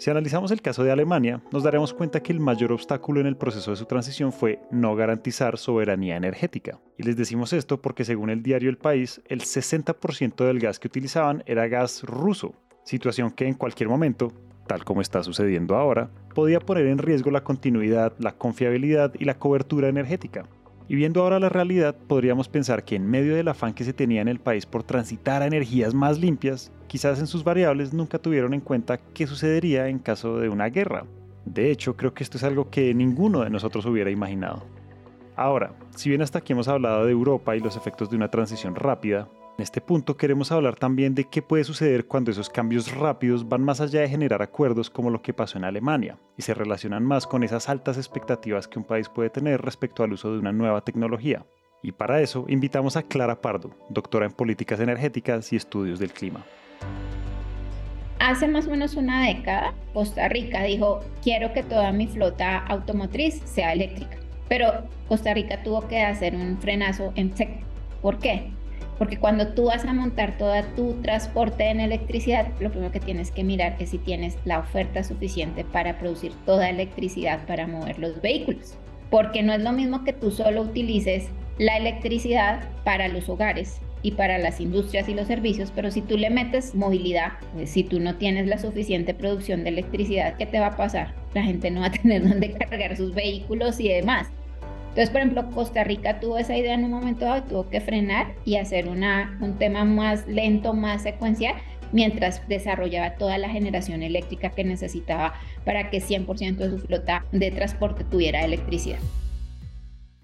Si 0.00 0.08
analizamos 0.08 0.50
el 0.50 0.62
caso 0.62 0.82
de 0.82 0.90
Alemania, 0.90 1.42
nos 1.52 1.62
daremos 1.62 1.92
cuenta 1.92 2.22
que 2.22 2.32
el 2.32 2.40
mayor 2.40 2.72
obstáculo 2.72 3.20
en 3.20 3.26
el 3.26 3.36
proceso 3.36 3.70
de 3.70 3.76
su 3.76 3.84
transición 3.84 4.32
fue 4.32 4.58
no 4.70 4.96
garantizar 4.96 5.58
soberanía 5.58 6.16
energética. 6.16 6.80
Y 6.96 7.02
les 7.02 7.18
decimos 7.18 7.52
esto 7.52 7.82
porque 7.82 8.06
según 8.06 8.30
el 8.30 8.42
diario 8.42 8.70
El 8.70 8.78
País, 8.78 9.20
el 9.26 9.42
60% 9.42 10.46
del 10.46 10.58
gas 10.58 10.78
que 10.78 10.88
utilizaban 10.88 11.42
era 11.44 11.68
gas 11.68 12.02
ruso, 12.02 12.54
situación 12.82 13.30
que 13.30 13.46
en 13.46 13.52
cualquier 13.52 13.90
momento 13.90 14.32
tal 14.70 14.84
como 14.84 15.00
está 15.00 15.24
sucediendo 15.24 15.74
ahora, 15.74 16.10
podía 16.32 16.60
poner 16.60 16.86
en 16.86 16.98
riesgo 16.98 17.32
la 17.32 17.42
continuidad, 17.42 18.12
la 18.20 18.30
confiabilidad 18.30 19.12
y 19.18 19.24
la 19.24 19.36
cobertura 19.36 19.88
energética. 19.88 20.46
Y 20.86 20.94
viendo 20.94 21.22
ahora 21.22 21.40
la 21.40 21.48
realidad, 21.48 21.96
podríamos 22.06 22.48
pensar 22.48 22.84
que 22.84 22.94
en 22.94 23.04
medio 23.04 23.34
del 23.34 23.48
afán 23.48 23.74
que 23.74 23.82
se 23.82 23.92
tenía 23.92 24.20
en 24.20 24.28
el 24.28 24.38
país 24.38 24.66
por 24.66 24.84
transitar 24.84 25.42
a 25.42 25.46
energías 25.46 25.92
más 25.92 26.20
limpias, 26.20 26.70
quizás 26.86 27.18
en 27.18 27.26
sus 27.26 27.42
variables 27.42 27.92
nunca 27.92 28.18
tuvieron 28.20 28.54
en 28.54 28.60
cuenta 28.60 28.98
qué 29.12 29.26
sucedería 29.26 29.88
en 29.88 29.98
caso 29.98 30.38
de 30.38 30.48
una 30.48 30.68
guerra. 30.68 31.04
De 31.44 31.72
hecho, 31.72 31.96
creo 31.96 32.14
que 32.14 32.22
esto 32.22 32.36
es 32.36 32.44
algo 32.44 32.70
que 32.70 32.94
ninguno 32.94 33.40
de 33.40 33.50
nosotros 33.50 33.84
hubiera 33.86 34.12
imaginado. 34.12 34.62
Ahora, 35.36 35.74
si 35.96 36.08
bien 36.08 36.22
hasta 36.22 36.38
aquí 36.38 36.52
hemos 36.52 36.68
hablado 36.68 37.04
de 37.04 37.12
Europa 37.12 37.56
y 37.56 37.60
los 37.60 37.76
efectos 37.76 38.10
de 38.10 38.16
una 38.16 38.30
transición 38.30 38.74
rápida, 38.74 39.28
en 39.60 39.62
este 39.62 39.80
punto 39.80 40.16
queremos 40.16 40.52
hablar 40.52 40.76
también 40.76 41.14
de 41.14 41.24
qué 41.24 41.42
puede 41.42 41.64
suceder 41.64 42.06
cuando 42.06 42.30
esos 42.30 42.48
cambios 42.48 42.94
rápidos 42.94 43.46
van 43.46 43.62
más 43.62 43.80
allá 43.80 44.00
de 44.00 44.08
generar 44.08 44.40
acuerdos 44.40 44.88
como 44.88 45.10
lo 45.10 45.20
que 45.20 45.34
pasó 45.34 45.58
en 45.58 45.64
Alemania 45.64 46.18
y 46.38 46.42
se 46.42 46.54
relacionan 46.54 47.04
más 47.04 47.26
con 47.26 47.42
esas 47.42 47.68
altas 47.68 47.98
expectativas 47.98 48.66
que 48.66 48.78
un 48.78 48.86
país 48.86 49.08
puede 49.10 49.28
tener 49.28 49.60
respecto 49.60 50.02
al 50.02 50.14
uso 50.14 50.32
de 50.32 50.38
una 50.38 50.52
nueva 50.52 50.80
tecnología. 50.82 51.44
Y 51.82 51.92
para 51.92 52.20
eso 52.20 52.46
invitamos 52.48 52.96
a 52.96 53.02
Clara 53.02 53.40
Pardo, 53.40 53.70
doctora 53.90 54.26
en 54.26 54.32
políticas 54.32 54.80
energéticas 54.80 55.52
y 55.52 55.56
estudios 55.56 55.98
del 55.98 56.12
clima. 56.12 56.44
Hace 58.18 58.48
más 58.48 58.66
o 58.66 58.70
menos 58.70 58.94
una 58.94 59.26
década, 59.26 59.74
Costa 59.94 60.28
Rica 60.28 60.62
dijo, 60.62 61.00
quiero 61.22 61.52
que 61.52 61.62
toda 61.62 61.90
mi 61.92 62.06
flota 62.06 62.58
automotriz 62.58 63.42
sea 63.44 63.72
eléctrica. 63.72 64.19
Pero 64.50 64.82
Costa 65.06 65.32
Rica 65.32 65.62
tuvo 65.62 65.86
que 65.86 66.00
hacer 66.00 66.34
un 66.34 66.58
frenazo 66.58 67.12
en 67.14 67.36
seco. 67.36 67.60
¿Por 68.02 68.18
qué? 68.18 68.50
Porque 68.98 69.16
cuando 69.16 69.54
tú 69.54 69.66
vas 69.66 69.84
a 69.84 69.92
montar 69.92 70.36
todo 70.38 70.52
tu 70.74 70.94
transporte 71.02 71.70
en 71.70 71.78
electricidad, 71.78 72.48
lo 72.58 72.70
primero 72.70 72.90
que 72.90 72.98
tienes 72.98 73.30
que 73.30 73.44
mirar 73.44 73.76
es 73.78 73.90
si 73.90 73.98
tienes 73.98 74.36
la 74.44 74.58
oferta 74.58 75.04
suficiente 75.04 75.64
para 75.64 75.98
producir 75.98 76.32
toda 76.46 76.68
electricidad 76.68 77.46
para 77.46 77.68
mover 77.68 78.00
los 78.00 78.20
vehículos. 78.20 78.74
Porque 79.08 79.44
no 79.44 79.52
es 79.52 79.60
lo 79.60 79.70
mismo 79.70 80.02
que 80.02 80.12
tú 80.12 80.32
solo 80.32 80.62
utilices 80.62 81.28
la 81.58 81.76
electricidad 81.76 82.68
para 82.82 83.06
los 83.06 83.28
hogares 83.28 83.80
y 84.02 84.12
para 84.12 84.36
las 84.38 84.60
industrias 84.60 85.08
y 85.08 85.14
los 85.14 85.28
servicios, 85.28 85.72
pero 85.76 85.92
si 85.92 86.02
tú 86.02 86.16
le 86.16 86.28
metes 86.30 86.74
movilidad, 86.74 87.34
pues, 87.52 87.70
si 87.70 87.84
tú 87.84 88.00
no 88.00 88.16
tienes 88.16 88.48
la 88.48 88.58
suficiente 88.58 89.14
producción 89.14 89.62
de 89.62 89.68
electricidad, 89.68 90.36
¿qué 90.36 90.46
te 90.46 90.58
va 90.58 90.68
a 90.68 90.76
pasar? 90.76 91.14
La 91.34 91.42
gente 91.44 91.70
no 91.70 91.82
va 91.82 91.86
a 91.86 91.92
tener 91.92 92.22
dónde 92.28 92.50
cargar 92.52 92.96
sus 92.96 93.14
vehículos 93.14 93.78
y 93.78 93.88
demás. 93.88 94.28
Entonces, 94.90 95.10
por 95.10 95.20
ejemplo, 95.20 95.50
Costa 95.52 95.84
Rica 95.84 96.18
tuvo 96.18 96.36
esa 96.36 96.56
idea 96.56 96.74
en 96.74 96.84
un 96.84 96.90
momento 96.90 97.24
dado, 97.24 97.44
tuvo 97.44 97.70
que 97.70 97.80
frenar 97.80 98.34
y 98.44 98.56
hacer 98.56 98.88
un 98.88 99.56
tema 99.58 99.84
más 99.84 100.26
lento, 100.26 100.74
más 100.74 101.02
secuencial, 101.02 101.54
mientras 101.92 102.46
desarrollaba 102.48 103.14
toda 103.14 103.38
la 103.38 103.48
generación 103.48 104.02
eléctrica 104.02 104.50
que 104.50 104.64
necesitaba 104.64 105.34
para 105.64 105.90
que 105.90 105.98
100% 105.98 106.56
de 106.56 106.70
su 106.70 106.78
flota 106.78 107.24
de 107.30 107.52
transporte 107.52 108.02
tuviera 108.04 108.44
electricidad. 108.44 108.98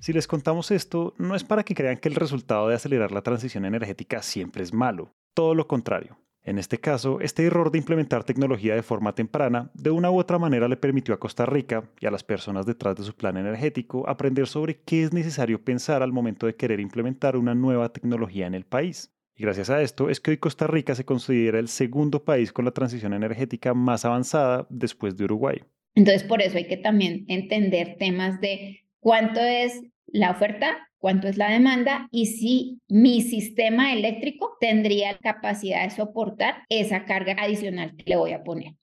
Si 0.01 0.13
les 0.13 0.27
contamos 0.27 0.73
esto, 0.73 1.15
no 1.17 1.37
es 1.37 1.45
para 1.45 1.63
que 1.63 1.75
crean 1.75 1.97
que 1.97 2.09
el 2.09 2.17
resultado 2.17 2.69
de 2.69 2.75
acelerar 2.75 3.13
la 3.13 3.23
transición 3.23 3.65
energética 3.65 4.21
siempre 4.21 4.63
es 4.63 4.73
malo, 4.73 5.15
todo 5.33 5.55
lo 5.55 5.69
contrario. 5.69 6.19
En 6.47 6.61
este 6.61 6.79
caso, 6.79 7.19
este 7.21 7.45
error 7.45 7.73
de 7.73 7.79
implementar 7.79 8.23
tecnología 8.23 8.77
de 8.77 8.85
forma 8.85 9.17
temprana 9.17 9.73
de 9.75 9.91
una 9.91 10.13
u 10.13 10.19
otra 10.21 10.39
manera 10.39 10.69
le 10.69 10.77
permitió 10.77 11.13
a 11.13 11.19
Costa 11.19 11.45
Rica 11.45 11.91
y 11.99 12.07
a 12.07 12.13
las 12.13 12.23
personas 12.23 12.67
detrás 12.67 12.95
de 12.95 13.03
su 13.03 13.17
plan 13.17 13.37
energético 13.37 14.09
aprender 14.09 14.47
sobre 14.47 14.77
qué 14.77 15.03
es 15.03 15.13
necesario 15.13 15.65
pensar 15.65 16.05
al 16.05 16.13
momento 16.13 16.47
de 16.47 16.55
querer 16.55 16.79
implementar 16.79 17.37
una 17.37 17.57
nueva 17.57 17.93
tecnología 17.93 18.47
en 18.47 18.55
el 18.55 18.65
país. 18.65 19.13
Y 19.35 19.43
gracias 19.43 19.71
a 19.71 19.83
esto 19.83 20.09
es 20.09 20.21
que 20.21 20.31
hoy 20.31 20.37
Costa 20.37 20.69
Rica 20.69 20.95
se 20.95 21.05
considera 21.05 21.59
el 21.59 21.67
segundo 21.67 22.25
país 22.25 22.53
con 22.53 22.65
la 22.65 22.71
transición 22.71 23.13
energética 23.13 23.75
más 23.75 24.05
avanzada 24.05 24.69
después 24.71 25.17
de 25.17 25.25
Uruguay. 25.25 25.65
Entonces, 25.97 26.23
por 26.23 26.43
eso 26.43 26.59
hay 26.59 26.69
que 26.69 26.77
también 26.77 27.25
entender 27.27 27.97
temas 27.99 28.41
de 28.41 28.85
cuánto 29.01 29.41
es 29.41 29.83
la 30.07 30.31
oferta, 30.31 30.86
cuánto 30.99 31.29
es 31.29 31.37
la 31.37 31.51
demanda 31.51 32.09
y 32.11 32.27
si 32.27 32.81
mi 32.89 33.23
sistema 33.23 33.93
eléctrico 33.93 34.57
tendría 34.61 35.19
capacidad 35.19 35.85
de 35.85 35.91
soportar 35.91 36.65
esa 36.69 37.05
carga 37.05 37.37
adicional 37.39 37.95
que 37.97 38.05
le 38.07 38.17
voy 38.17 38.33
a 38.33 38.43
poner. 38.43 38.75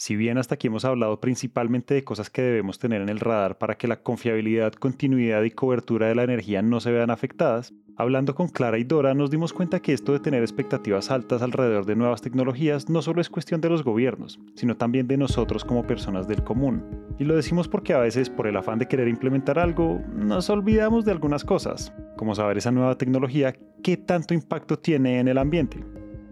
Si 0.00 0.16
bien 0.16 0.38
hasta 0.38 0.54
aquí 0.54 0.68
hemos 0.68 0.86
hablado 0.86 1.20
principalmente 1.20 1.92
de 1.92 2.04
cosas 2.04 2.30
que 2.30 2.40
debemos 2.40 2.78
tener 2.78 3.02
en 3.02 3.10
el 3.10 3.20
radar 3.20 3.58
para 3.58 3.76
que 3.76 3.86
la 3.86 4.00
confiabilidad, 4.00 4.72
continuidad 4.72 5.42
y 5.42 5.50
cobertura 5.50 6.08
de 6.08 6.14
la 6.14 6.22
energía 6.22 6.62
no 6.62 6.80
se 6.80 6.90
vean 6.90 7.10
afectadas, 7.10 7.74
hablando 7.98 8.34
con 8.34 8.48
Clara 8.48 8.78
y 8.78 8.84
Dora 8.84 9.12
nos 9.12 9.30
dimos 9.30 9.52
cuenta 9.52 9.80
que 9.80 9.92
esto 9.92 10.14
de 10.14 10.20
tener 10.20 10.40
expectativas 10.42 11.10
altas 11.10 11.42
alrededor 11.42 11.84
de 11.84 11.96
nuevas 11.96 12.22
tecnologías 12.22 12.88
no 12.88 13.02
solo 13.02 13.20
es 13.20 13.28
cuestión 13.28 13.60
de 13.60 13.68
los 13.68 13.84
gobiernos, 13.84 14.40
sino 14.54 14.74
también 14.74 15.06
de 15.06 15.18
nosotros 15.18 15.66
como 15.66 15.86
personas 15.86 16.26
del 16.26 16.44
común. 16.44 16.82
Y 17.18 17.24
lo 17.24 17.36
decimos 17.36 17.68
porque 17.68 17.92
a 17.92 17.98
veces 17.98 18.30
por 18.30 18.46
el 18.46 18.56
afán 18.56 18.78
de 18.78 18.88
querer 18.88 19.06
implementar 19.06 19.58
algo, 19.58 20.00
nos 20.14 20.48
olvidamos 20.48 21.04
de 21.04 21.12
algunas 21.12 21.44
cosas, 21.44 21.92
como 22.16 22.34
saber 22.34 22.56
esa 22.56 22.70
nueva 22.70 22.96
tecnología 22.96 23.54
qué 23.82 23.98
tanto 23.98 24.32
impacto 24.32 24.78
tiene 24.78 25.20
en 25.20 25.28
el 25.28 25.36
ambiente 25.36 25.84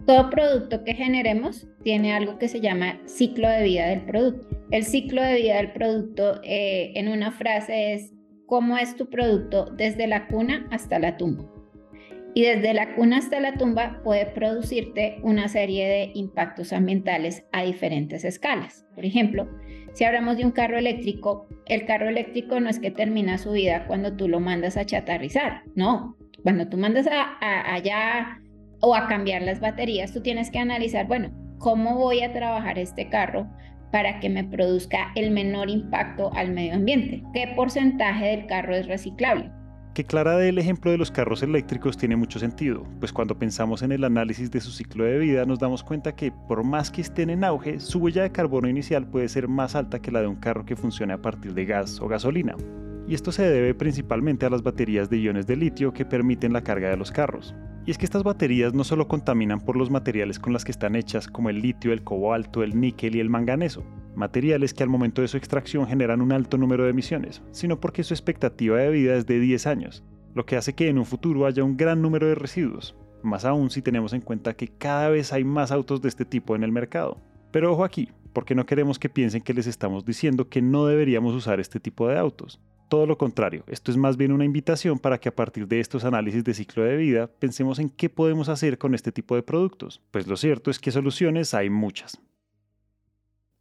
todo 0.08 0.30
producto 0.30 0.84
que 0.84 0.94
generemos 0.94 1.68
tiene 1.84 2.14
algo 2.14 2.38
que 2.38 2.48
se 2.48 2.62
llama 2.62 2.98
ciclo 3.04 3.46
de 3.46 3.62
vida 3.62 3.88
del 3.88 4.06
producto. 4.06 4.58
El 4.70 4.84
ciclo 4.84 5.22
de 5.22 5.34
vida 5.34 5.56
del 5.56 5.72
producto 5.72 6.40
eh, 6.44 6.92
en 6.94 7.08
una 7.08 7.30
frase 7.30 7.92
es 7.92 8.14
cómo 8.46 8.78
es 8.78 8.96
tu 8.96 9.10
producto 9.10 9.66
desde 9.66 10.06
la 10.06 10.26
cuna 10.26 10.66
hasta 10.70 10.98
la 10.98 11.18
tumba. 11.18 11.44
Y 12.32 12.40
desde 12.40 12.72
la 12.72 12.94
cuna 12.94 13.18
hasta 13.18 13.38
la 13.38 13.58
tumba 13.58 14.00
puede 14.02 14.24
producirte 14.24 15.18
una 15.22 15.46
serie 15.46 15.86
de 15.86 16.10
impactos 16.14 16.72
ambientales 16.72 17.44
a 17.52 17.64
diferentes 17.64 18.24
escalas. 18.24 18.86
Por 18.94 19.04
ejemplo, 19.04 19.46
si 19.92 20.04
hablamos 20.04 20.38
de 20.38 20.46
un 20.46 20.52
carro 20.52 20.78
eléctrico, 20.78 21.46
el 21.66 21.84
carro 21.84 22.08
eléctrico 22.08 22.60
no 22.60 22.70
es 22.70 22.78
que 22.78 22.90
termina 22.90 23.36
su 23.36 23.52
vida 23.52 23.86
cuando 23.86 24.16
tú 24.16 24.26
lo 24.26 24.40
mandas 24.40 24.78
a 24.78 24.86
chatarrizar, 24.86 25.64
no. 25.74 26.16
Cuando 26.42 26.66
tú 26.66 26.78
mandas 26.78 27.06
a 27.08 27.74
allá 27.74 28.38
o 28.80 28.94
a 28.94 29.06
cambiar 29.08 29.42
las 29.42 29.60
baterías, 29.60 30.12
tú 30.12 30.20
tienes 30.20 30.50
que 30.50 30.58
analizar, 30.58 31.06
bueno, 31.06 31.30
¿cómo 31.58 31.96
voy 31.96 32.22
a 32.22 32.32
trabajar 32.32 32.78
este 32.78 33.08
carro 33.08 33.46
para 33.90 34.20
que 34.20 34.28
me 34.28 34.44
produzca 34.44 35.12
el 35.14 35.30
menor 35.30 35.70
impacto 35.70 36.30
al 36.34 36.52
medio 36.52 36.74
ambiente? 36.74 37.22
¿Qué 37.32 37.52
porcentaje 37.56 38.26
del 38.26 38.46
carro 38.46 38.74
es 38.74 38.86
reciclable? 38.86 39.50
Que 39.94 40.04
Clara 40.04 40.36
del 40.36 40.58
ejemplo 40.58 40.92
de 40.92 40.98
los 40.98 41.10
carros 41.10 41.42
eléctricos 41.42 41.96
tiene 41.96 42.14
mucho 42.14 42.38
sentido, 42.38 42.84
pues 43.00 43.12
cuando 43.12 43.36
pensamos 43.36 43.82
en 43.82 43.90
el 43.90 44.04
análisis 44.04 44.50
de 44.50 44.60
su 44.60 44.70
ciclo 44.70 45.04
de 45.04 45.18
vida 45.18 45.44
nos 45.44 45.58
damos 45.58 45.82
cuenta 45.82 46.14
que 46.14 46.30
por 46.30 46.62
más 46.62 46.92
que 46.92 47.00
estén 47.00 47.30
en 47.30 47.42
auge, 47.42 47.80
su 47.80 47.98
huella 47.98 48.22
de 48.22 48.30
carbono 48.30 48.68
inicial 48.68 49.08
puede 49.08 49.28
ser 49.28 49.48
más 49.48 49.74
alta 49.74 49.98
que 49.98 50.12
la 50.12 50.20
de 50.20 50.28
un 50.28 50.36
carro 50.36 50.64
que 50.64 50.76
funcione 50.76 51.14
a 51.14 51.22
partir 51.22 51.52
de 51.52 51.64
gas 51.64 52.00
o 52.00 52.06
gasolina. 52.06 52.54
Y 53.08 53.14
esto 53.14 53.32
se 53.32 53.48
debe 53.50 53.74
principalmente 53.74 54.46
a 54.46 54.50
las 54.50 54.62
baterías 54.62 55.10
de 55.10 55.18
iones 55.18 55.46
de 55.46 55.56
litio 55.56 55.92
que 55.92 56.04
permiten 56.04 56.52
la 56.52 56.62
carga 56.62 56.90
de 56.90 56.96
los 56.96 57.10
carros. 57.10 57.54
Y 57.88 57.90
es 57.90 57.96
que 57.96 58.04
estas 58.04 58.22
baterías 58.22 58.74
no 58.74 58.84
solo 58.84 59.08
contaminan 59.08 59.60
por 59.60 59.74
los 59.74 59.90
materiales 59.90 60.38
con 60.38 60.52
las 60.52 60.62
que 60.62 60.72
están 60.72 60.94
hechas, 60.94 61.26
como 61.26 61.48
el 61.48 61.62
litio, 61.62 61.90
el 61.90 62.04
cobalto, 62.04 62.62
el 62.62 62.78
níquel 62.78 63.16
y 63.16 63.20
el 63.20 63.30
manganeso, 63.30 63.82
materiales 64.14 64.74
que 64.74 64.82
al 64.82 64.90
momento 64.90 65.22
de 65.22 65.28
su 65.28 65.38
extracción 65.38 65.86
generan 65.86 66.20
un 66.20 66.32
alto 66.32 66.58
número 66.58 66.84
de 66.84 66.90
emisiones, 66.90 67.40
sino 67.50 67.80
porque 67.80 68.04
su 68.04 68.12
expectativa 68.12 68.76
de 68.76 68.90
vida 68.90 69.16
es 69.16 69.24
de 69.24 69.40
10 69.40 69.66
años, 69.66 70.04
lo 70.34 70.44
que 70.44 70.58
hace 70.58 70.74
que 70.74 70.88
en 70.88 70.98
un 70.98 71.06
futuro 71.06 71.46
haya 71.46 71.64
un 71.64 71.78
gran 71.78 72.02
número 72.02 72.26
de 72.26 72.34
residuos, 72.34 72.94
más 73.22 73.46
aún 73.46 73.70
si 73.70 73.80
tenemos 73.80 74.12
en 74.12 74.20
cuenta 74.20 74.52
que 74.52 74.68
cada 74.68 75.08
vez 75.08 75.32
hay 75.32 75.44
más 75.44 75.72
autos 75.72 76.02
de 76.02 76.10
este 76.10 76.26
tipo 76.26 76.54
en 76.54 76.64
el 76.64 76.72
mercado. 76.72 77.16
Pero 77.52 77.72
ojo 77.72 77.84
aquí, 77.84 78.10
porque 78.34 78.54
no 78.54 78.66
queremos 78.66 78.98
que 78.98 79.08
piensen 79.08 79.40
que 79.40 79.54
les 79.54 79.66
estamos 79.66 80.04
diciendo 80.04 80.50
que 80.50 80.60
no 80.60 80.84
deberíamos 80.84 81.34
usar 81.34 81.58
este 81.58 81.80
tipo 81.80 82.06
de 82.06 82.18
autos. 82.18 82.60
Todo 82.88 83.04
lo 83.06 83.18
contrario, 83.18 83.64
esto 83.66 83.90
es 83.90 83.98
más 83.98 84.16
bien 84.16 84.32
una 84.32 84.46
invitación 84.46 84.98
para 84.98 85.18
que 85.18 85.28
a 85.28 85.36
partir 85.36 85.68
de 85.68 85.78
estos 85.78 86.04
análisis 86.04 86.42
de 86.42 86.54
ciclo 86.54 86.84
de 86.84 86.96
vida 86.96 87.26
pensemos 87.26 87.78
en 87.78 87.90
qué 87.90 88.08
podemos 88.08 88.48
hacer 88.48 88.78
con 88.78 88.94
este 88.94 89.12
tipo 89.12 89.34
de 89.34 89.42
productos, 89.42 90.00
pues 90.10 90.26
lo 90.26 90.38
cierto 90.38 90.70
es 90.70 90.78
que 90.78 90.90
soluciones 90.90 91.52
hay 91.52 91.68
muchas. 91.68 92.18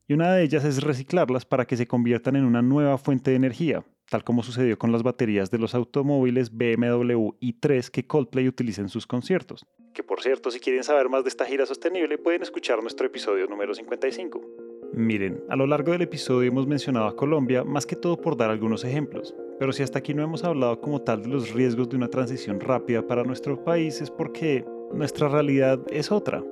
Y 0.08 0.14
una 0.14 0.34
de 0.34 0.44
ellas 0.44 0.64
es 0.64 0.82
reciclarlas 0.82 1.44
para 1.44 1.66
que 1.66 1.76
se 1.76 1.88
conviertan 1.88 2.38
en 2.38 2.46
una 2.46 2.62
nueva 2.62 2.98
fuente 2.98 3.32
de 3.32 3.36
energía, 3.36 3.84
tal 4.10 4.24
como 4.24 4.44
sucedió 4.44 4.78
con 4.80 4.94
las 4.94 5.04
baterías 5.04 5.52
de 5.52 5.58
los 5.58 5.76
automóviles 5.76 6.56
BMW 6.56 7.32
i3 7.42 7.90
que 7.90 8.08
Coldplay 8.08 8.48
utiliza 8.48 8.82
en 8.82 8.88
sus 8.88 9.06
conciertos. 9.06 9.66
Que 9.94 10.04
por 10.04 10.22
cierto, 10.22 10.52
si 10.52 10.62
quieren 10.62 10.86
saber 10.86 11.10
más 11.10 11.26
de 11.26 11.30
esta 11.30 11.46
gira 11.46 11.66
sostenible, 11.66 12.18
pueden 12.18 12.44
escuchar 12.44 12.82
nuestro 12.82 13.06
episodio 13.06 13.48
número 13.48 13.76
55. 13.76 14.67
Miren, 14.98 15.44
a 15.48 15.56
lo 15.56 15.68
largo 15.68 15.92
del 15.92 16.02
episodio 16.02 16.50
hemos 16.50 16.66
mencionado 16.66 17.06
a 17.06 17.16
Colombia 17.16 17.64
más 17.64 17.86
que 17.86 17.96
todo 17.96 18.20
por 18.20 18.36
dar 18.36 18.50
algunos 18.50 18.84
ejemplos, 18.84 19.36
pero 19.60 19.72
si 19.72 19.84
hasta 19.84 20.00
aquí 20.00 20.16
no 20.16 20.24
hemos 20.24 20.44
hablado 20.44 20.82
como 20.82 21.04
tal 21.04 21.22
de 21.22 21.30
los 21.30 21.54
riesgos 21.54 21.88
de 21.88 21.98
una 21.98 22.08
transición 22.08 22.60
rápida 22.60 23.06
para 23.06 23.24
nuestro 23.24 23.64
país 23.64 24.02
es 24.02 24.10
porque 24.10 24.66
nuestra 24.92 25.30
realidad 25.30 25.80
es 25.92 26.12
otra. 26.12 26.44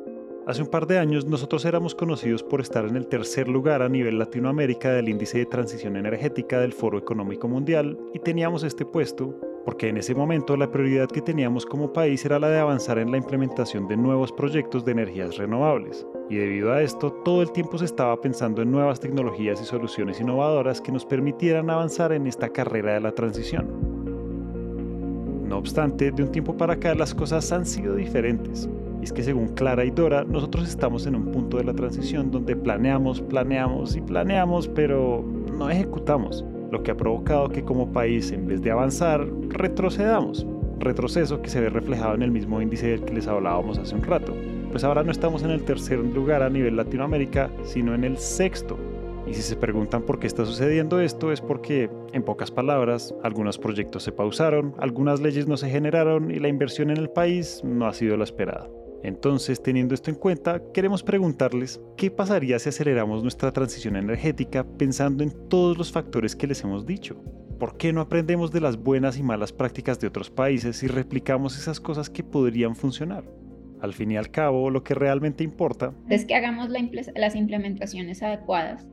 Hace 0.45 0.61
un 0.61 0.67
par 0.67 0.85
de 0.85 0.99
años 0.99 1.25
nosotros 1.25 1.65
éramos 1.65 1.95
conocidos 1.95 2.43
por 2.43 2.61
estar 2.61 2.85
en 2.85 2.95
el 2.95 3.07
tercer 3.07 3.47
lugar 3.47 3.81
a 3.81 3.89
nivel 3.89 4.19
Latinoamérica 4.19 4.91
del 4.91 5.09
índice 5.09 5.39
de 5.39 5.47
transición 5.47 5.95
energética 5.95 6.59
del 6.59 6.71
Foro 6.71 6.99
Económico 6.99 7.47
Mundial 7.47 7.97
y 8.13 8.19
teníamos 8.19 8.63
este 8.63 8.85
puesto 8.85 9.35
porque 9.65 9.89
en 9.89 9.97
ese 9.97 10.13
momento 10.13 10.55
la 10.55 10.69
prioridad 10.69 11.07
que 11.07 11.21
teníamos 11.21 11.65
como 11.65 11.91
país 11.91 12.23
era 12.23 12.37
la 12.37 12.49
de 12.49 12.59
avanzar 12.59 12.99
en 12.99 13.09
la 13.09 13.17
implementación 13.17 13.87
de 13.87 13.97
nuevos 13.97 14.31
proyectos 14.31 14.85
de 14.85 14.91
energías 14.91 15.35
renovables. 15.37 16.05
Y 16.29 16.35
debido 16.35 16.73
a 16.73 16.81
esto, 16.81 17.11
todo 17.11 17.43
el 17.43 17.51
tiempo 17.51 17.77
se 17.77 17.85
estaba 17.85 18.19
pensando 18.19 18.63
en 18.63 18.71
nuevas 18.71 18.99
tecnologías 18.99 19.61
y 19.61 19.65
soluciones 19.65 20.19
innovadoras 20.19 20.81
que 20.81 20.91
nos 20.91 21.05
permitieran 21.05 21.69
avanzar 21.69 22.11
en 22.13 22.25
esta 22.25 22.49
carrera 22.49 22.93
de 22.93 23.01
la 23.01 23.11
transición. 23.11 23.67
No 25.47 25.59
obstante, 25.59 26.11
de 26.11 26.23
un 26.23 26.31
tiempo 26.31 26.57
para 26.57 26.73
acá 26.73 26.95
las 26.95 27.13
cosas 27.13 27.51
han 27.51 27.65
sido 27.65 27.95
diferentes. 27.95 28.67
Y 29.01 29.03
es 29.03 29.13
que 29.13 29.21
según 29.21 29.49
Clara 29.49 29.85
y 29.85 29.91
Dora, 29.91 30.23
nosotros 30.23 30.67
estamos 30.67 31.05
en 31.05 31.15
un 31.15 31.31
punto 31.31 31.57
de 31.57 31.63
la 31.63 31.73
transición 31.73 32.31
donde 32.31 32.55
planeamos, 32.55 33.21
planeamos 33.21 33.95
y 33.95 34.01
planeamos, 34.01 34.67
pero 34.67 35.23
no 35.55 35.69
ejecutamos 35.69 36.43
lo 36.71 36.81
que 36.81 36.89
ha 36.89 36.97
provocado 36.97 37.49
que 37.49 37.63
como 37.63 37.91
país, 37.93 38.31
en 38.31 38.47
vez 38.47 38.63
de 38.63 38.71
avanzar, 38.71 39.27
retrocedamos. 39.49 40.47
Retroceso 40.79 41.41
que 41.41 41.49
se 41.49 41.61
ve 41.61 41.69
reflejado 41.69 42.15
en 42.15 42.23
el 42.23 42.31
mismo 42.31 42.59
índice 42.59 42.87
del 42.87 43.05
que 43.05 43.13
les 43.13 43.27
hablábamos 43.27 43.77
hace 43.77 43.93
un 43.93 44.01
rato. 44.01 44.33
Pues 44.75 44.83
ahora 44.83 45.03
no 45.03 45.11
estamos 45.13 45.41
en 45.41 45.51
el 45.51 45.63
tercer 45.63 45.99
lugar 45.99 46.43
a 46.43 46.49
nivel 46.49 46.75
Latinoamérica, 46.75 47.49
sino 47.63 47.95
en 47.95 48.03
el 48.03 48.17
sexto. 48.17 48.77
Y 49.25 49.33
si 49.33 49.41
se 49.41 49.55
preguntan 49.55 50.01
por 50.01 50.19
qué 50.19 50.27
está 50.27 50.45
sucediendo 50.45 50.99
esto, 50.99 51.31
es 51.31 51.39
porque, 51.39 51.89
en 52.11 52.23
pocas 52.23 52.51
palabras, 52.51 53.15
algunos 53.23 53.57
proyectos 53.57 54.03
se 54.03 54.11
pausaron, 54.11 54.75
algunas 54.77 55.21
leyes 55.21 55.47
no 55.47 55.55
se 55.55 55.69
generaron 55.69 56.29
y 56.29 56.39
la 56.39 56.49
inversión 56.49 56.89
en 56.91 56.97
el 56.97 57.09
país 57.09 57.61
no 57.63 57.87
ha 57.87 57.93
sido 57.93 58.17
la 58.17 58.25
esperada. 58.25 58.67
Entonces, 59.01 59.63
teniendo 59.63 59.93
esto 59.93 60.09
en 60.09 60.17
cuenta, 60.17 60.61
queremos 60.73 61.03
preguntarles 61.03 61.79
qué 61.95 62.11
pasaría 62.11 62.59
si 62.59 62.67
aceleramos 62.67 63.21
nuestra 63.23 63.53
transición 63.53 63.95
energética 63.95 64.65
pensando 64.77 65.23
en 65.23 65.31
todos 65.47 65.77
los 65.77 65.89
factores 65.89 66.35
que 66.35 66.47
les 66.47 66.61
hemos 66.65 66.85
dicho. 66.85 67.15
¿Por 67.59 67.77
qué 67.77 67.93
no 67.93 68.01
aprendemos 68.01 68.51
de 68.51 68.59
las 68.59 68.75
buenas 68.75 69.17
y 69.17 69.23
malas 69.23 69.53
prácticas 69.53 70.01
de 70.01 70.07
otros 70.07 70.29
países 70.29 70.83
y 70.83 70.87
replicamos 70.87 71.57
esas 71.57 71.79
cosas 71.79 72.09
que 72.09 72.25
podrían 72.25 72.75
funcionar? 72.75 73.23
Al 73.81 73.93
fin 73.93 74.11
y 74.11 74.17
al 74.17 74.31
cabo, 74.31 74.69
lo 74.69 74.83
que 74.83 74.93
realmente 74.93 75.43
importa 75.43 75.93
es 76.09 76.25
que 76.25 76.35
hagamos 76.35 76.69
las 76.69 77.35
implementaciones 77.35 78.23
adecuadas, 78.23 78.87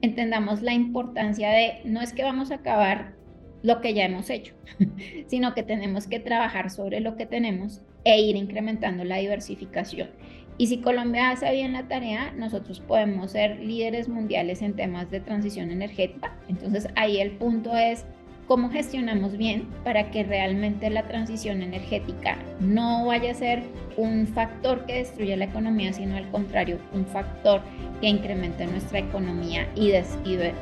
entendamos 0.00 0.62
la 0.62 0.72
importancia 0.72 1.50
de 1.50 1.80
no 1.84 2.00
es 2.00 2.12
que 2.12 2.24
vamos 2.24 2.50
a 2.50 2.56
acabar 2.56 3.14
lo 3.62 3.80
que 3.80 3.94
ya 3.94 4.04
hemos 4.04 4.30
hecho, 4.30 4.54
sino 5.26 5.54
que 5.54 5.62
tenemos 5.62 6.06
que 6.06 6.18
trabajar 6.18 6.70
sobre 6.70 7.00
lo 7.00 7.16
que 7.16 7.26
tenemos 7.26 7.82
e 8.04 8.20
ir 8.20 8.36
incrementando 8.36 9.04
la 9.04 9.16
diversificación. 9.16 10.10
Y 10.58 10.66
si 10.66 10.78
Colombia 10.78 11.30
hace 11.30 11.50
bien 11.52 11.72
la 11.72 11.88
tarea, 11.88 12.32
nosotros 12.32 12.80
podemos 12.80 13.32
ser 13.32 13.60
líderes 13.60 14.08
mundiales 14.08 14.60
en 14.60 14.74
temas 14.74 15.10
de 15.10 15.20
transición 15.20 15.70
energética. 15.70 16.36
Entonces 16.48 16.88
ahí 16.94 17.20
el 17.20 17.32
punto 17.32 17.76
es 17.76 18.04
cómo 18.46 18.70
gestionamos 18.70 19.36
bien 19.36 19.68
para 19.84 20.10
que 20.10 20.24
realmente 20.24 20.90
la 20.90 21.04
transición 21.04 21.62
energética 21.62 22.38
no 22.60 23.06
vaya 23.06 23.32
a 23.32 23.34
ser 23.34 23.62
un 23.96 24.26
factor 24.26 24.84
que 24.86 24.98
destruya 24.98 25.36
la 25.36 25.44
economía, 25.44 25.92
sino 25.92 26.16
al 26.16 26.30
contrario, 26.30 26.78
un 26.92 27.06
factor 27.06 27.60
que 28.00 28.08
incremente 28.08 28.66
nuestra 28.66 28.98
economía 28.98 29.68
y, 29.74 29.92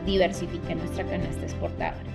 diversifique 0.07 0.75
nuestra 0.75 1.05
canasta 1.05 1.43
exportadora. 1.43 2.11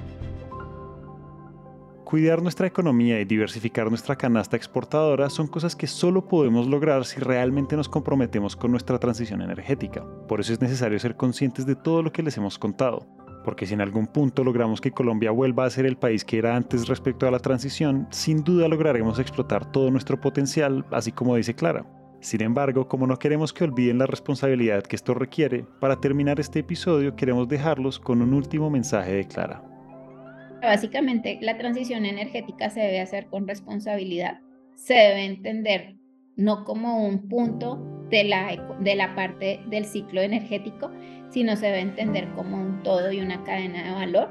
Cuidar 2.06 2.44
nuestra 2.44 2.68
economía 2.68 3.20
y 3.20 3.26
diversificar 3.26 3.90
nuestra 3.90 4.16
canasta 4.16 4.56
exportadora 4.56 5.28
son 5.32 5.48
cosas 5.48 5.76
que 5.76 5.88
solo 5.88 6.28
podemos 6.28 6.68
lograr 6.68 7.04
si 7.04 7.20
realmente 7.20 7.76
nos 7.76 7.90
comprometemos 7.90 8.56
con 8.56 8.70
nuestra 8.70 9.00
transición 9.00 9.42
energética. 9.42 10.06
Por 10.28 10.40
eso 10.40 10.54
es 10.54 10.62
necesario 10.62 11.00
ser 11.00 11.16
conscientes 11.16 11.66
de 11.66 11.76
todo 11.76 12.04
lo 12.04 12.12
que 12.12 12.22
les 12.22 12.38
hemos 12.38 12.60
contado. 12.60 13.08
Porque 13.46 13.68
si 13.68 13.76
en 13.76 13.82
algún 13.82 14.08
punto 14.08 14.44
logramos 14.44 14.82
que 14.82 14.92
Colombia 14.92 15.30
vuelva 15.30 15.66
a 15.66 15.70
ser 15.70 15.86
el 15.86 15.98
país 15.98 16.26
que 16.26 16.40
era 16.40 16.56
antes 16.56 16.88
respecto 16.88 17.28
a 17.28 17.32
la 17.32 17.40
transición, 17.40 18.08
sin 18.10 18.44
duda 18.44 18.68
lograremos 18.68 19.20
explotar 19.20 19.72
todo 19.72 19.92
nuestro 19.92 20.20
potencial, 20.20 20.84
así 20.92 21.12
como 21.12 21.36
dice 21.36 21.54
Clara. 21.54 21.86
Sin 22.22 22.42
embargo, 22.42 22.88
como 22.88 23.06
no 23.06 23.20
queremos 23.20 23.54
que 23.54 23.64
olviden 23.64 24.00
la 24.00 24.08
responsabilidad 24.08 24.84
que 24.84 24.96
esto 24.96 25.14
requiere, 25.14 25.64
para 25.80 26.02
terminar 26.02 26.40
este 26.40 26.60
episodio 26.60 27.16
queremos 27.16 27.48
dejarlos 27.48 28.00
con 28.00 28.24
un 28.24 28.34
último 28.34 28.72
mensaje 28.72 29.14
de 29.14 29.28
Clara 29.28 29.64
Básicamente, 30.62 31.38
la 31.42 31.58
transición 31.58 32.06
energética 32.06 32.72
se 32.72 32.80
debe 32.80 33.00
hacer 33.00 33.28
con 33.28 33.48
responsabilidad. 33.48 34.40
Se 34.74 34.96
debe 34.96 35.26
entender 35.26 35.96
no 36.36 36.64
como 36.64 37.06
un 37.06 37.30
punto 37.30 37.95
de 38.10 38.24
la, 38.24 38.56
de 38.80 38.96
la 38.96 39.16
parte 39.16 39.62
del 39.68 39.86
ciclo 39.86 40.22
energético, 40.22 40.92
sino 41.30 41.56
se 41.56 41.68
debe 41.68 41.80
entender 41.80 42.28
como 42.36 42.58
un 42.58 42.84
todo 42.84 43.12
y 43.12 43.22
una 43.22 43.44
cadena 43.44 43.84
de 43.84 43.92
valor 43.92 44.30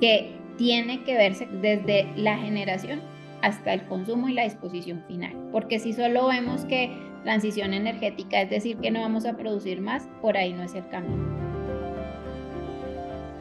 que 0.00 0.36
tiene 0.56 1.02
que 1.04 1.16
verse 1.16 1.48
desde 1.60 2.06
la 2.16 2.36
generación 2.38 3.00
hasta 3.42 3.74
el 3.74 3.84
consumo 3.86 4.28
y 4.28 4.34
la 4.34 4.44
disposición 4.44 5.02
final. 5.06 5.32
Porque 5.52 5.78
si 5.78 5.92
solo 5.92 6.28
vemos 6.28 6.64
que 6.64 6.90
transición 7.24 7.74
energética 7.74 8.42
es 8.42 8.50
decir 8.50 8.76
que 8.78 8.90
no 8.90 9.00
vamos 9.00 9.26
a 9.26 9.36
producir 9.36 9.80
más, 9.80 10.08
por 10.20 10.36
ahí 10.36 10.52
no 10.52 10.62
es 10.62 10.74
el 10.74 10.88
camino. 10.88 11.24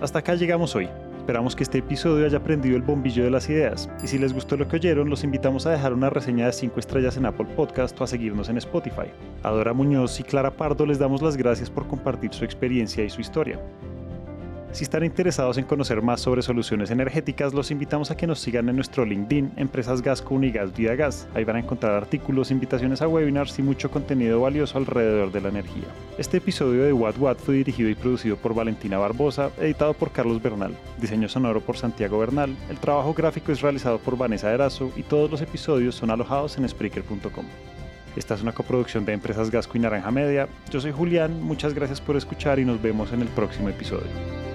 Hasta 0.01 0.19
acá 0.19 0.35
llegamos 0.35 0.75
hoy. 0.75 0.89
Esperamos 1.23 1.55
que 1.55 1.63
este 1.63 1.77
episodio 1.77 2.25
haya 2.25 2.43
prendido 2.43 2.75
el 2.75 2.81
bombillo 2.81 3.23
de 3.23 3.31
las 3.31 3.49
ideas. 3.49 3.89
Y 4.03 4.07
si 4.07 4.17
les 4.17 4.33
gustó 4.33 4.57
lo 4.57 4.67
que 4.67 4.75
oyeron, 4.75 5.09
los 5.09 5.23
invitamos 5.23 5.65
a 5.65 5.71
dejar 5.71 5.93
una 5.93 6.09
reseña 6.09 6.47
de 6.47 6.51
5 6.51 6.77
estrellas 6.81 7.15
en 7.15 7.25
Apple 7.25 7.47
Podcast 7.55 7.99
o 8.01 8.03
a 8.03 8.07
seguirnos 8.07 8.49
en 8.49 8.57
Spotify. 8.57 9.07
A 9.41 9.51
Dora 9.51 9.71
Muñoz 9.71 10.19
y 10.19 10.23
Clara 10.23 10.51
Pardo 10.51 10.85
les 10.85 10.99
damos 10.99 11.21
las 11.21 11.37
gracias 11.37 11.69
por 11.69 11.87
compartir 11.87 12.33
su 12.33 12.43
experiencia 12.43 13.05
y 13.05 13.09
su 13.09 13.21
historia. 13.21 13.57
Si 14.73 14.83
están 14.83 15.03
interesados 15.03 15.59
en 15.59 15.65
conocer 15.65 16.01
más 16.01 16.19
sobre 16.19 16.41
soluciones 16.41 16.89
energéticas, 16.89 17.53
los 17.53 17.69
invitamos 17.69 18.09
a 18.09 18.17
que 18.17 18.25
nos 18.25 18.39
sigan 18.39 18.67
en 18.69 18.75
nuestro 18.75 19.05
LinkedIn, 19.05 19.51
Empresas 19.55 20.01
Gasco 20.01 20.33
Unigas 20.33 20.75
Vida 20.75 20.95
Gas. 20.95 21.27
Ahí 21.35 21.43
van 21.43 21.57
a 21.57 21.59
encontrar 21.59 21.93
artículos, 21.93 22.49
invitaciones 22.49 23.03
a 23.03 23.07
webinars 23.07 23.59
y 23.59 23.61
mucho 23.61 23.91
contenido 23.91 24.41
valioso 24.41 24.79
alrededor 24.79 25.31
de 25.31 25.41
la 25.41 25.49
energía. 25.49 25.83
Este 26.17 26.37
episodio 26.37 26.85
de 26.85 26.91
What 26.91 27.19
What 27.19 27.37
fue 27.37 27.57
dirigido 27.57 27.87
y 27.87 27.93
producido 27.93 28.35
por 28.35 28.55
Valentina 28.55 28.97
Barbosa, 28.97 29.51
editado 29.61 29.93
por 29.93 30.11
Carlos 30.11 30.41
Bernal, 30.41 30.75
diseño 30.99 31.29
sonoro 31.29 31.61
por 31.61 31.77
Santiago 31.77 32.17
Bernal, 32.17 32.55
el 32.71 32.79
trabajo 32.79 33.13
gráfico 33.13 33.51
es 33.51 33.61
realizado 33.61 33.99
por 33.99 34.17
Vanessa 34.17 34.51
Erazo 34.51 34.91
y 34.95 35.03
todos 35.03 35.29
los 35.29 35.41
episodios 35.41 35.93
son 35.93 36.09
alojados 36.09 36.57
en 36.57 36.67
Spreaker.com. 36.67 37.45
Esta 38.15 38.33
es 38.33 38.41
una 38.41 38.53
coproducción 38.53 39.05
de 39.05 39.13
Empresas 39.13 39.51
Gasco 39.51 39.77
y 39.77 39.81
Naranja 39.81 40.09
Media. 40.09 40.47
Yo 40.71 40.81
soy 40.81 40.91
Julián, 40.91 41.43
muchas 41.43 41.75
gracias 41.75 42.01
por 42.01 42.15
escuchar 42.15 42.57
y 42.57 42.65
nos 42.65 42.81
vemos 42.81 43.13
en 43.13 43.21
el 43.21 43.27
próximo 43.27 43.69
episodio. 43.69 44.52